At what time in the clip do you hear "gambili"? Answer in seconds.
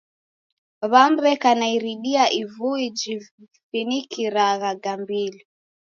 4.83-5.39